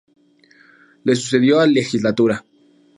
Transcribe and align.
Le 1.03 1.13
sucedió 1.15 1.57
la 1.59 1.67
legislatura. 1.67 2.43